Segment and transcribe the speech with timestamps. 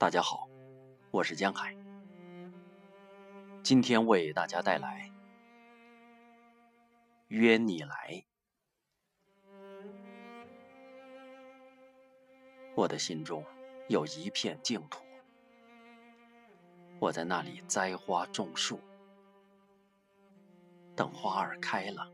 [0.00, 0.48] 大家好，
[1.10, 1.76] 我是江海，
[3.64, 5.10] 今天为大家带来
[7.26, 7.88] 《约你来》。
[12.76, 13.44] 我的心中
[13.88, 15.02] 有一片净土，
[17.00, 18.78] 我在那里栽花种树，
[20.94, 22.08] 等花儿开了，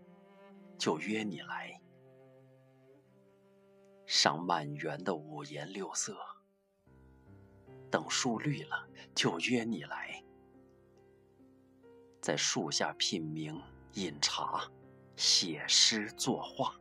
[0.79, 1.79] 就约你来，
[4.07, 6.17] 赏满园的五颜六色。
[7.95, 10.21] 等树绿了，就约你来，
[12.21, 13.63] 在树下品茗
[13.93, 14.69] 饮茶，
[15.15, 16.75] 写诗作画。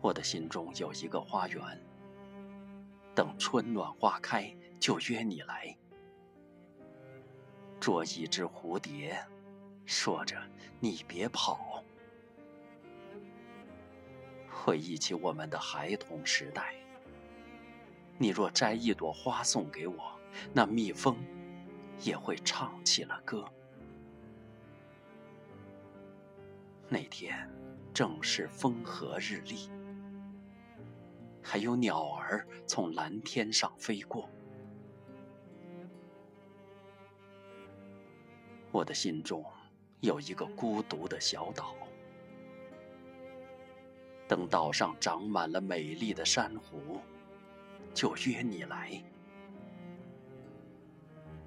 [0.00, 1.62] 我的心中有一个花园，
[3.14, 5.76] 等春暖花开，就约你来，
[7.78, 9.22] 捉一只蝴蝶，
[9.84, 10.42] 说着
[10.78, 11.84] 你别跑，
[14.48, 16.74] 回忆起我们的孩童时代。
[18.22, 20.12] 你若摘一朵花送给我，
[20.52, 21.16] 那蜜蜂
[22.02, 23.50] 也会唱起了歌。
[26.86, 27.50] 那天
[27.94, 29.70] 正是风和日丽，
[31.42, 34.28] 还有鸟儿从蓝天上飞过。
[38.70, 39.42] 我的心中
[40.00, 41.74] 有一个孤独的小岛，
[44.28, 47.00] 等岛上长满了美丽的珊瑚。
[48.00, 48.90] 就约你来，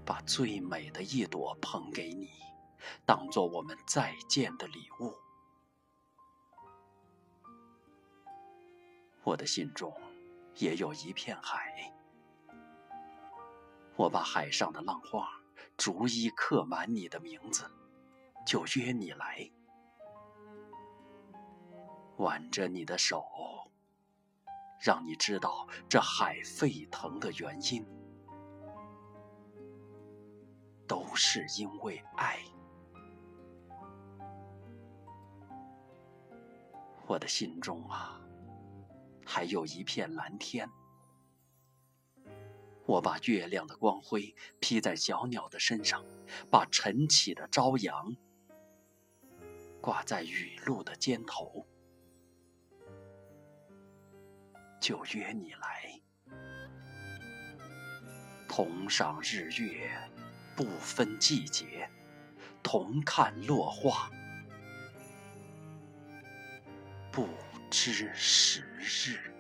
[0.06, 2.30] 把最美的一朵捧给你，
[3.08, 5.16] 当做我们再见的礼物。
[9.24, 9.92] 我的心中
[10.58, 11.92] 也有一片海，
[13.96, 15.28] 我把海上的浪花
[15.76, 17.64] 逐一刻满你的名字，
[18.46, 19.50] 就约你来，
[22.18, 23.26] 挽着你的手。
[24.84, 27.86] 让你知道这海沸腾的原因，
[30.86, 32.38] 都是因为爱。
[37.08, 38.20] 我的心中啊，
[39.26, 40.70] 还有一片蓝天。
[42.86, 46.04] 我把月亮的光辉披在小鸟的身上，
[46.52, 48.14] 把晨起的朝阳
[49.80, 51.66] 挂在雨露的肩头。
[54.84, 55.98] 就约你来，
[58.50, 59.90] 同赏日月，
[60.58, 61.88] 不分季节；
[62.62, 64.12] 同看落花，
[67.14, 67.30] 不
[67.72, 69.33] 知时日。